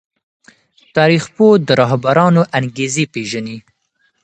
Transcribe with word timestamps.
تاريخ 0.95 1.23
پوه 1.35 1.53
د 1.67 1.69
رهبرانو 1.81 2.41
انګېزې 2.59 3.05
پېژني. 3.13 3.57